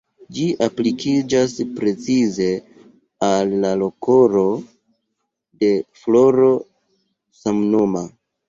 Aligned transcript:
Ĝi 0.35 0.45
aplikiĝas 0.67 1.51
precize 1.79 2.47
al 3.29 3.53
la 3.67 3.75
koloro 4.07 4.43
de 5.65 5.71
floro 6.03 6.53
samnoma. 7.45 8.07